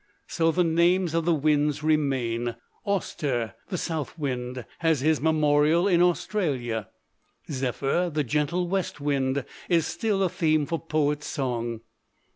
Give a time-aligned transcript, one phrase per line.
[0.25, 2.55] So the names of the winds remain.
[2.85, 6.89] Auster, the south wind, has his memorial in Australia.
[7.51, 11.81] Zephyr, the gentle west wind, is still a theme for poet's song.